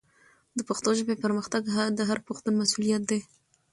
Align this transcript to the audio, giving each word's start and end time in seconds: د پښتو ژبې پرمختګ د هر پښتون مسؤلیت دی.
د 0.57 0.59
پښتو 0.69 0.89
ژبې 0.99 1.15
پرمختګ 1.23 1.61
د 1.97 1.99
هر 2.09 2.19
پښتون 2.27 2.53
مسؤلیت 2.61 3.03
دی. 3.09 3.19